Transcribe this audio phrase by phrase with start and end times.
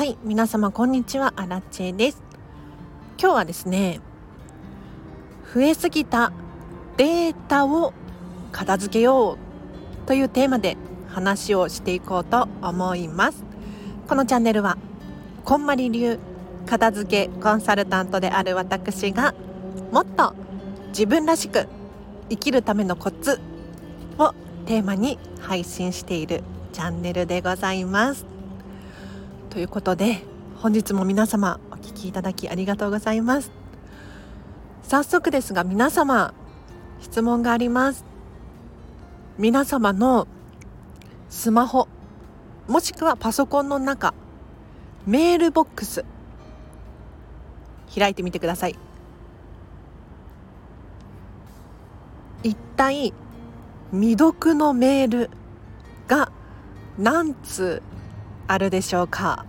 [0.00, 1.34] はい皆様こんにちは。
[1.36, 2.22] アラチェです。
[3.20, 4.00] 今日はですね
[5.52, 6.32] 増えすぎた
[6.96, 7.92] データを
[8.50, 13.44] 片付けようというテーマで話をしていこうと思います。
[14.08, 14.78] このチャンネルは
[15.44, 16.18] こんまり流
[16.64, 19.34] 片付けコンサルタントである私が
[19.92, 20.34] もっと
[20.92, 21.68] 自分らしく
[22.30, 23.38] 生きるためのコツ
[24.16, 24.32] を
[24.64, 28.29] テーマに配信しているチャンネルでございます。
[29.50, 30.22] ということで
[30.58, 33.50] 本日も皆様お聴きいただきありがとうございます。
[34.84, 36.34] 早速ですが皆様
[37.00, 38.04] 質問があります。
[39.38, 40.28] 皆様の
[41.28, 41.88] スマホ
[42.68, 44.14] もしくはパソコンの中
[45.04, 46.04] メールボックス
[47.92, 48.78] 開いてみてください。
[52.44, 53.12] 一体
[53.90, 55.30] 未読のメール
[56.06, 56.30] が
[56.98, 57.82] 何通
[58.50, 59.46] あるでしょうか？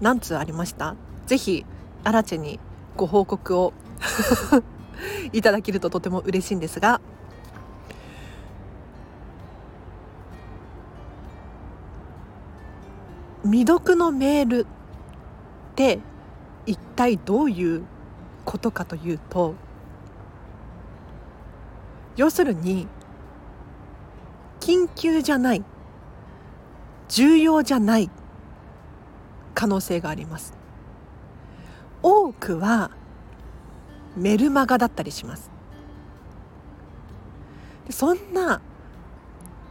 [0.00, 0.96] 何通ありました？
[1.26, 1.66] ぜひ
[2.04, 2.58] アラチェに
[2.96, 3.74] ご報告を
[5.34, 7.02] いただけるととても嬉しいんですが。
[13.42, 14.66] 未読のメールっ
[15.74, 15.98] て
[16.64, 17.84] 一体どういう
[18.46, 19.54] ことかというと
[22.16, 22.86] 要するに
[24.70, 25.64] 緊急じゃない。
[27.08, 28.08] 重要じゃない。
[29.52, 30.54] 可能性があります。
[32.04, 32.92] 多くは
[34.16, 35.50] メルマガだったりします。
[37.90, 38.60] そんな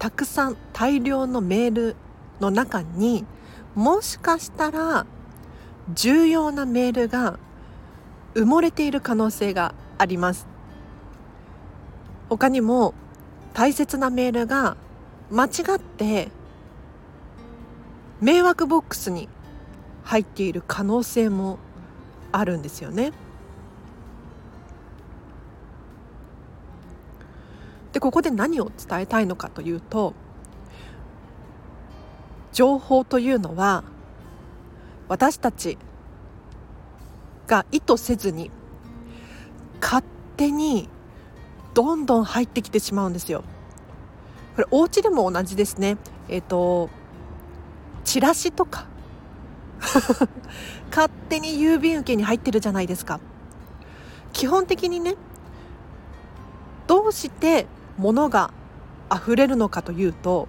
[0.00, 1.96] たくさん大量のメール
[2.40, 3.24] の中に
[3.76, 5.06] もしかしたら
[5.94, 7.38] 重要なメールが
[8.34, 10.48] 埋もれている可能性があります。
[12.28, 12.92] 他にも
[13.54, 14.76] 大切なメールが
[15.30, 16.28] 間違って
[18.20, 19.28] 迷惑ボックスに
[20.04, 21.58] 入っている可能性も
[22.32, 23.12] あるんですよね。
[27.92, 30.14] でここで何を伝えたいのかというと
[32.52, 33.82] 情報というのは
[35.08, 35.76] 私たち
[37.48, 38.50] が意図せずに
[39.80, 40.04] 勝
[40.36, 40.88] 手に
[41.74, 43.44] どんどん入ってきてしまうんですよ。
[44.56, 45.96] これお家でも同じですね。
[46.28, 46.90] えっ、ー、と
[48.04, 48.86] チラシとか
[50.90, 53.20] 勝手に郵便受けに入ってるじゃないですか。
[54.32, 55.16] 基本的にね
[56.86, 57.66] どうして
[57.98, 58.52] 物が
[59.12, 60.48] 溢れるのかというと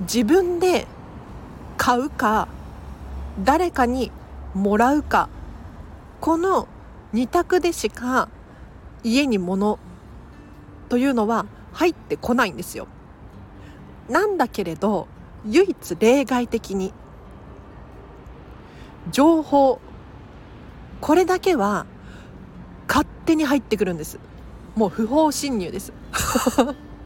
[0.00, 0.86] 自分で
[1.76, 2.48] 買うか
[3.42, 4.10] 誰かに
[4.54, 5.28] もらうか
[6.20, 6.68] この
[7.12, 8.28] 2択でしか
[9.04, 9.78] 家に物
[10.88, 12.88] というのは入ってこないんですよ。
[14.08, 15.06] なんだけれど
[15.46, 16.92] 唯一例外的に
[19.10, 19.80] 情報
[21.00, 21.86] これだけは
[22.88, 24.18] 勝手に入ってくるんです
[24.74, 25.92] もう不法侵入です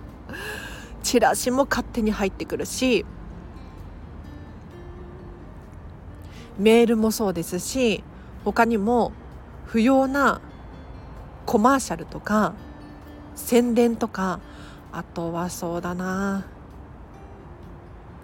[1.03, 3.05] チラシも勝手に入ってくるし
[6.59, 8.03] メールもそうですし
[8.45, 9.13] 他にも
[9.67, 10.41] 不要な
[11.49, 12.53] コマーシャルとか
[13.35, 14.39] 宣伝とか
[14.93, 16.45] あとはそうだな。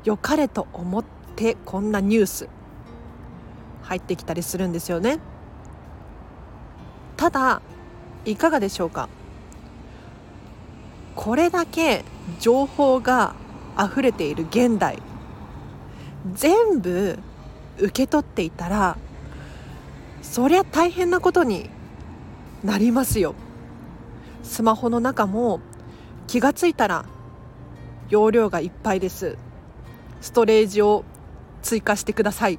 [0.04, 1.04] 良かれと思っ
[1.34, 2.48] てこんなニュース
[3.80, 5.20] 入ってきたりするんですよね。
[7.16, 7.62] ただ
[8.26, 9.08] いかがでしょうか。
[11.16, 12.04] これだけ
[12.41, 13.34] 情報が
[13.82, 14.98] 溢れている現代
[16.34, 17.18] 全部
[17.78, 18.98] 受け取っていたら
[20.20, 21.70] そりゃ大変なことに
[22.64, 23.34] なりますよ。
[24.42, 25.60] スマホの中も
[26.26, 27.04] 気がついたら
[28.08, 29.36] 容量がいっぱいです。
[30.22, 31.04] ストレージを
[31.62, 32.58] 追加してください。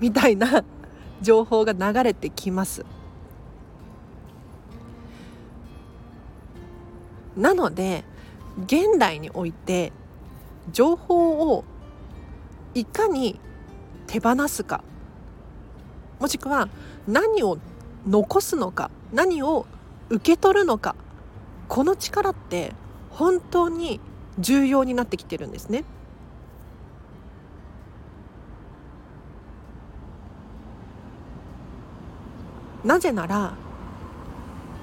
[0.00, 0.64] みたいな
[1.20, 2.86] 情報が流れてきます。
[7.36, 8.04] なので
[8.64, 9.92] 現代において
[10.72, 11.64] 情報を
[12.74, 13.38] いかに
[14.06, 14.82] 手放すか
[16.18, 16.68] もしくは
[17.06, 17.58] 何を
[18.06, 19.66] 残すのか何を
[20.08, 20.94] 受け取るのか
[21.68, 22.72] この力って
[23.10, 24.00] 本当に
[24.38, 25.84] 重要になってきてるんですね。
[32.84, 33.54] なぜなら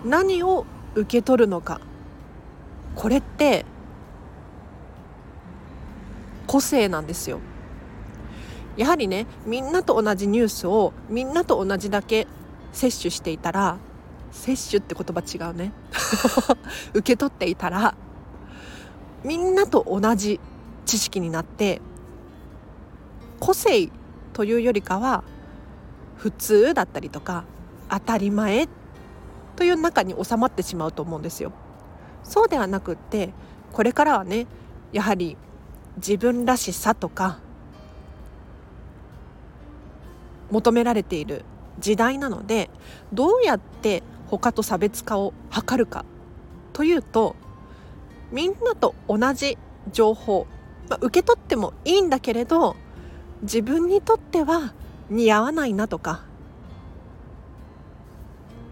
[0.06, 1.82] 何を受け取るのか
[2.96, 3.66] これって
[6.46, 7.40] 個性なんですよ。
[8.78, 12.28] やはりねみんなと同じニュースをみんなと同じだけ
[12.72, 13.78] 摂取していたら
[14.38, 15.74] 摂取って言葉違うね
[16.94, 17.96] 受け取っていたら
[19.24, 20.40] みんなと同じ
[20.86, 21.82] 知識になって
[23.40, 23.90] 個性
[24.34, 25.24] というよりかは
[26.16, 27.44] 普通だったりとか
[27.90, 28.68] 当たり前
[29.56, 31.52] という中に収まってしまうと思うんですよ。
[32.24, 33.34] そうではなくって
[33.74, 34.48] これからはね
[34.92, 35.38] やはり
[35.98, 37.40] 自分らしさとか
[40.52, 41.44] 求められている
[41.80, 42.70] 時代なので
[43.14, 46.06] どうやって他と差別化を図るか
[46.74, 47.36] というと
[48.32, 49.58] みんなと同じ
[49.92, 50.48] 情報、
[50.90, 52.76] まあ、受け取ってもいいんだけれど
[53.42, 54.74] 自分にとっては
[55.10, 56.24] 似合わないなとか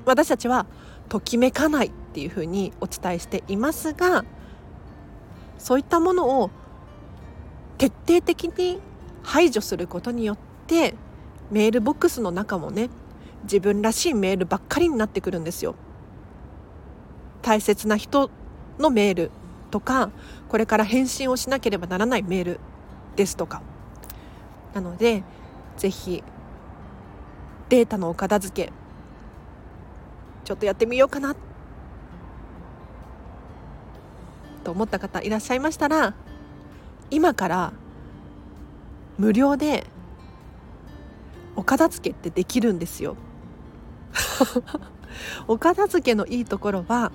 [0.06, 0.66] 私たちは
[1.10, 4.25] ときめかないっていうふうにお伝えしていますが
[5.57, 6.52] そういったものを
[7.78, 8.80] 徹底的に
[9.24, 10.38] 排除することによっ
[10.68, 10.96] て
[11.52, 12.90] メールボックスの中もね
[13.45, 15.75] 自分らしいメールばっかりになってくるんですよ。
[17.42, 18.30] 大切な人
[18.80, 19.31] のメール
[19.71, 20.09] とか
[20.50, 22.59] これから返信をしなければならないメール
[23.15, 23.62] ですとか。
[24.74, 25.24] なので
[25.77, 26.24] ぜひ
[27.69, 28.74] データのお片付け
[30.44, 31.36] ちょっとやってみようかな。
[34.63, 36.15] と思った方いらっしゃいましたら
[37.12, 37.74] 今から
[39.19, 39.86] 無料で
[41.56, 43.15] お片付けってできるんですよ。
[45.48, 47.12] お片付けのいいところは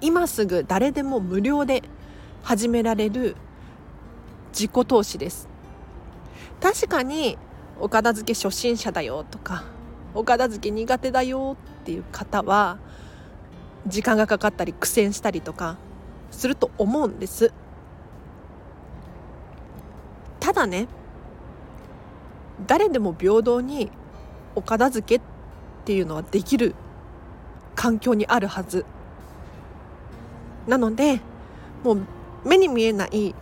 [0.00, 1.82] 今すぐ誰でも無料で
[2.42, 3.36] 始められる
[4.52, 5.48] 自己投資です。
[6.60, 7.38] 確かに
[7.80, 9.64] お片付け初心者だよとか
[10.14, 12.78] お片付け苦手だよっていう方は
[13.86, 15.76] 時間がかかったり苦戦したりとか
[16.30, 17.52] すると思うんです。
[20.38, 20.88] ただね
[22.66, 23.90] 誰でも平等に
[24.54, 25.31] お片付けっ
[25.82, 26.74] っていうのはできる
[27.74, 28.84] 環境にあるはず。
[30.68, 31.20] なので
[31.82, 32.06] もう
[32.44, 33.34] 目に見えない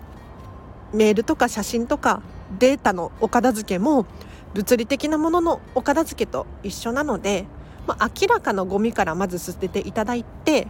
[0.94, 2.22] メールとか写真とか
[2.58, 4.06] データのお片付けも
[4.54, 7.44] 物理的なもののお片付けと一緒なので、
[7.86, 10.66] まあ、明らかなゴミからまず捨てていただいて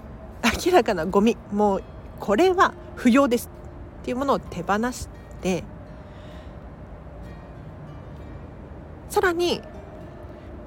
[0.66, 1.84] 明らかなゴミもう
[2.18, 3.48] これは不要です
[4.02, 5.08] っていうものを手放し
[5.40, 5.62] て
[9.08, 9.62] さらに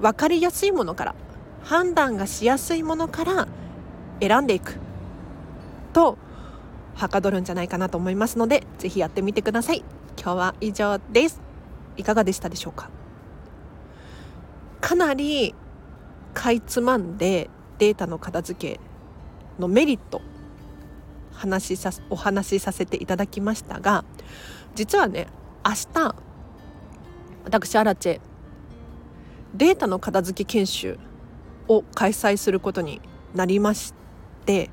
[0.04, 1.14] 分かりやすいものから
[1.62, 3.48] 判断がしやすいものから
[4.20, 4.76] 選んでいく
[5.94, 6.18] と
[6.94, 9.82] はかどるんじゃないかなと思いますのでぜひやってみてください。
[10.18, 11.40] 今日は以上です。
[11.96, 12.90] いかがでしたでしょうか？
[14.82, 15.54] かなり
[16.34, 17.48] かいつまんで
[17.78, 18.80] データの片付け
[19.58, 20.20] のメリット
[21.32, 24.04] 話しさお話しさせていただきましたが
[24.74, 25.28] 実はね
[25.64, 26.14] 明日
[27.44, 28.20] 私アラチェ
[29.54, 30.98] データの片付け研修
[31.68, 33.00] を開催することに
[33.36, 33.94] なりまし
[34.46, 34.68] て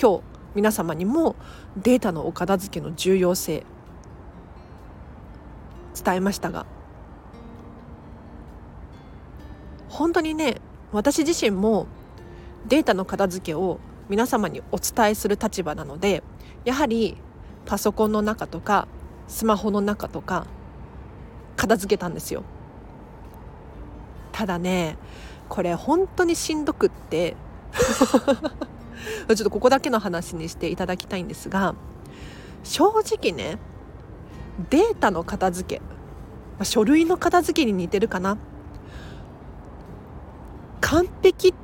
[0.00, 0.22] 今日
[0.54, 1.36] 皆様にも
[1.76, 3.64] データのお片付けの重要性
[6.02, 6.64] 伝えましたが
[9.90, 10.56] 本当にね
[10.90, 11.86] 私自身も
[12.66, 16.22] データの片付けを皆様にお伝えする立場なので
[16.64, 17.18] やはり
[17.66, 18.88] パソコンの中とか
[19.28, 20.46] スマホの中とか
[21.56, 22.42] 片付けたんですよ。
[24.34, 24.98] ただね
[25.48, 27.36] これ本当にしんどくって
[29.28, 31.76] ちょっとここだけの話にしていただきたいんですが
[32.64, 33.58] 正直ね
[34.70, 35.80] データの片付
[36.58, 38.38] け、書類の片付けに似てるかな
[40.80, 41.54] 完璧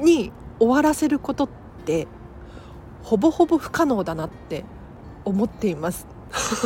[0.00, 1.48] に終わらせることっ
[1.84, 2.06] て
[3.02, 4.64] ほぼほぼ不可能だなって
[5.24, 6.06] 思っています。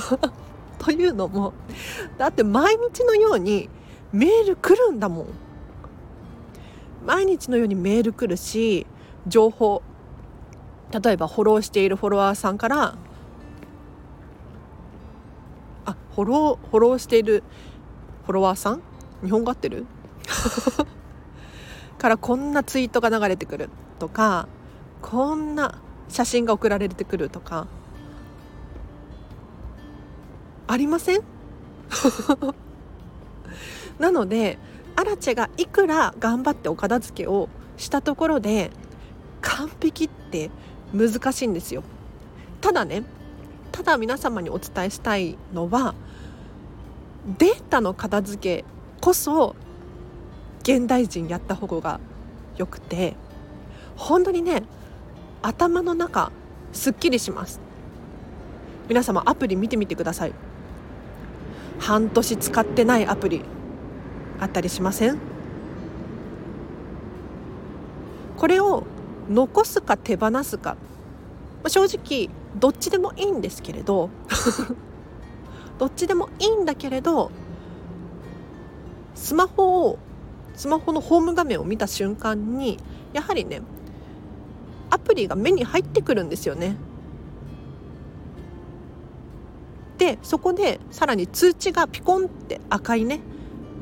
[0.78, 1.52] というのも
[2.16, 3.68] だって毎日のように
[4.12, 5.26] メール来るんだもん。
[7.06, 8.86] 毎日のようにメール来るし
[9.26, 9.82] 情報
[10.92, 12.94] 例えばフォローしているフォロワーさんから
[15.86, 17.42] あフォローフォローしている
[18.24, 18.82] フォロワーさん？
[19.24, 19.86] 日本語合ってる？
[21.98, 24.46] からこんなツイートが流れてくるとか
[25.00, 27.66] こんな写真が送られてくるとか
[30.66, 31.22] ありません？
[34.00, 34.58] なので
[34.96, 38.70] アラチェがいくら頑張ってお片付けをしたところで
[39.42, 40.50] 完璧って
[40.92, 41.84] 難しいんですよ。
[42.60, 43.04] ただね
[43.70, 45.94] ただ皆様にお伝えしたいのは
[47.38, 48.64] データの片付け
[49.00, 49.54] こそ
[50.62, 52.00] 現代人やった方が
[52.56, 53.14] よくて
[53.96, 54.64] 本当にね
[55.42, 56.32] 頭の中
[56.72, 57.60] すっきりします。
[58.88, 60.32] 皆様アプリ見てみてください。
[61.78, 63.42] 半年使ってないアプリ。
[64.40, 65.18] あったりしません？
[68.36, 68.84] これを
[69.28, 70.76] 残すか手放すか。
[71.62, 74.10] あ、正直どっちでもいいんですけれど。
[75.78, 77.30] どっちでもいいんだけれど
[79.14, 79.98] スマホを
[80.54, 82.78] スマホのホーム画面を見た瞬間に
[83.14, 83.62] やはりね
[84.90, 86.76] アプリが目に入ってくるんですよね。
[89.96, 93.20] でそこでさらに通知がピコンって赤いね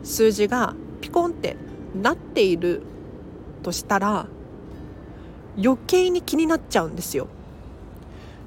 [0.03, 1.57] 数字がピコンって
[1.95, 2.83] なっている
[3.63, 4.27] としたら
[5.57, 7.29] 余計に気になっちゃうんですよ。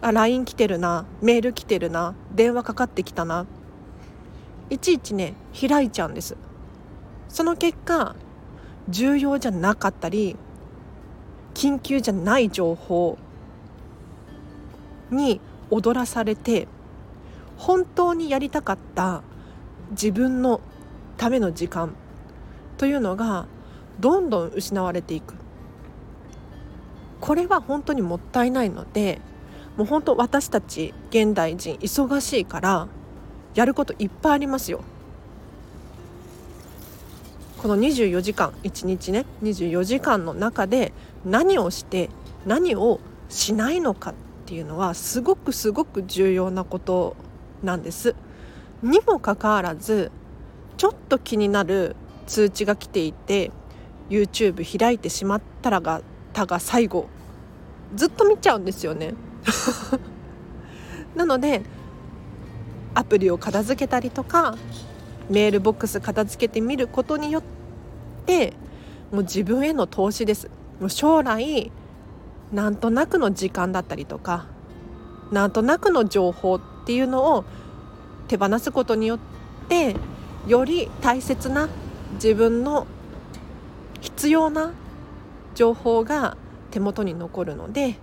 [0.01, 3.45] あ LINE 来てるなメール来てるな電話かかってきたな
[4.71, 6.35] いちいちね開いちゃうんです
[7.29, 8.15] その結果
[8.89, 10.37] 重要じゃなかったり
[11.53, 13.19] 緊急じゃない情報
[15.11, 15.39] に
[15.69, 16.67] 踊らされて
[17.57, 19.21] 本当にやりたかった
[19.91, 20.61] 自分の
[21.21, 21.93] ための時間
[22.79, 23.45] というのが
[23.99, 25.35] どんどん失われていく
[27.19, 29.21] これは本当にもったいないので
[29.77, 32.87] もう本当私たち現代人忙しいから
[33.53, 34.81] やることいっぱいありますよ。
[37.59, 40.91] この24時間1日ね24時間の中で
[41.23, 42.09] 何をして
[42.47, 42.99] 何を
[43.29, 44.13] しないのかっ
[44.47, 47.15] ていうのはすごくすごく重要なこと
[47.61, 48.15] なんです。
[48.81, 50.11] にもかかわらず
[50.81, 51.95] ちょっと気になる
[52.25, 53.51] 通知が来ていて
[54.09, 56.01] YouTube 開いてしまったらが
[56.33, 57.07] たが最後
[57.93, 59.13] ずっと見ちゃうんですよね。
[61.13, 61.61] なので
[62.95, 64.55] アプリを片付けたりとか
[65.29, 67.43] メールボックス片付けてみることによっ
[68.25, 68.53] て
[69.11, 71.71] もう自分への投資ですもう将来
[72.51, 74.47] なんとなくの時間だったりとか
[75.31, 77.45] なんとなくの情報っていうのを
[78.27, 79.19] 手放すことによっ
[79.69, 79.95] て
[80.47, 81.69] より大切な
[82.13, 82.87] 自分の
[83.99, 84.73] 必要な
[85.55, 86.37] 情報が
[86.71, 87.95] 手元に残るので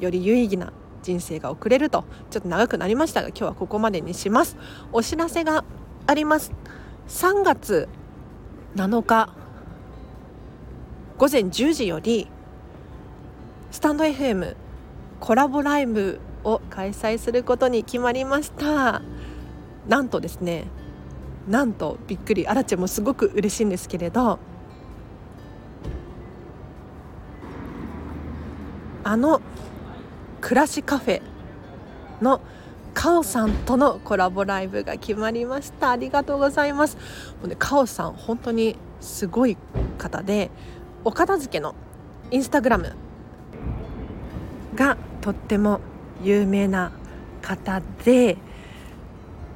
[0.00, 0.72] より有意義な
[1.02, 2.04] 人生が送れると。
[2.30, 4.56] ちょっと長くなりましたが今日はここまでにします。
[4.92, 5.64] お知らせが
[6.06, 6.52] あります。
[7.08, 7.88] 3月
[8.74, 9.30] 7日
[11.18, 12.28] 午前10時より
[13.70, 14.56] スタンド FM
[15.20, 19.02] コラボライブを開催することに決まりました。
[19.86, 20.64] なんとですね
[21.48, 24.38] なんとびっくりアラチェもすごく嬉しいんですけれど
[29.02, 29.42] あの
[30.40, 31.22] 暮らしカフェ
[32.22, 32.40] の
[32.94, 35.90] カオさんとのコラボライブが決まりました。
[35.90, 36.96] ありがとうございます。
[36.96, 37.02] も
[37.44, 39.58] うねカオさん本当にすごい
[39.98, 40.50] 方で
[41.04, 41.74] お片付けの
[42.30, 42.94] インスタグラム
[44.74, 45.80] がとっても
[46.22, 46.92] 有名な
[47.42, 48.38] 方で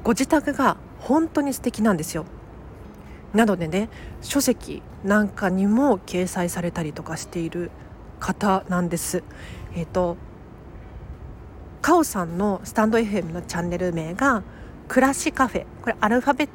[0.03, 2.25] ご自宅が本当に素敵なんですよ。
[3.33, 3.89] なのでね
[4.21, 7.71] 書籍なんかにも掲載されたりとかしている
[8.19, 9.23] 方なんです。
[9.75, 10.17] えっ、ー、と
[11.81, 14.43] カオさんのスタンド FM のチャンネル名が
[14.87, 15.65] 暮らしカフェ。
[15.81, 16.49] これアルファベッ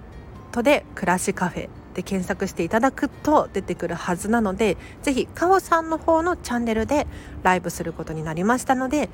[0.52, 7.06] トで暮らしカフェで検索していただくと出てくるはずなのでぜひカオさんの方のチャンネルで
[7.42, 9.08] ライブすることになりましたので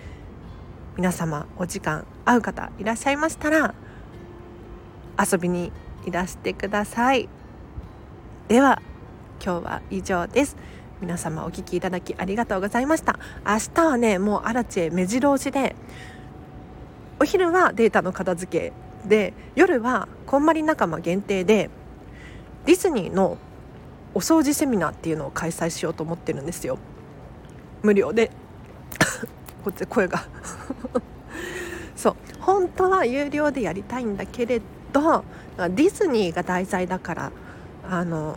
[0.96, 3.74] 皆様お時間合う方いらっしゃいましたら
[5.20, 5.70] 遊びに
[6.06, 7.28] いらしてください。
[8.48, 8.80] では
[9.44, 10.56] 今日は以上です。
[11.00, 13.18] 皆様お聴きいただきありがとうございました。
[13.46, 15.76] 明日はねもうアラチェ目白押しで
[17.20, 21.68] お昼はデータの片付けで夜はこんまり仲間限定で
[22.64, 23.36] ディズニーの
[24.14, 26.78] お掃除セミナーっていうのを開催しようと思ってるんですよ。
[27.82, 28.30] 無料で。
[29.64, 30.24] こっち声が。
[31.94, 32.16] そう。
[32.40, 34.60] 本当は有料でやりたいんだけれ
[34.92, 35.24] ど
[35.56, 37.32] ディズニーが題材だから
[37.88, 38.36] あの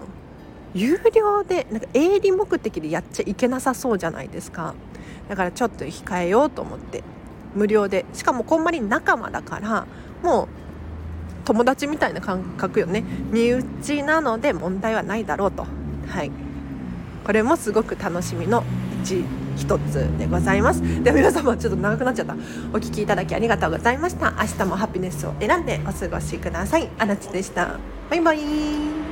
[0.73, 4.73] 有料でなんか営利目的でやっちゃいけなさそうじゃないですか。
[5.29, 7.03] だからちょっと控えようと思って
[7.55, 8.05] 無料で。
[8.13, 9.85] しかもこんまり仲間だから
[10.23, 10.47] もう
[11.45, 13.03] 友達みたいな感覚よね。
[13.31, 15.67] 身内なので問題はないだろうと。
[16.07, 16.31] はい。
[17.23, 18.63] これもすごく楽しみの
[19.03, 19.23] 一
[19.55, 20.81] 一つでございます。
[21.03, 22.33] では皆様ちょっと長くなっちゃった。
[22.33, 22.37] お
[22.77, 24.33] 聞きいただきありがとうございました。
[24.39, 26.89] 明日もハピネスを選んでお過ごしください。
[26.97, 27.79] あらちでした。
[28.09, 29.02] バイバイ。